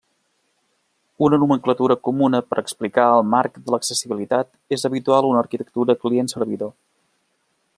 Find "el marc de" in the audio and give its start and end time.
3.17-3.75